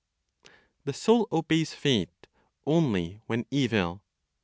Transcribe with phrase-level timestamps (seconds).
[0.83, 2.25] THE SOUL OBEYS FATE
[2.65, 4.01] ONLY WHEN EVIL.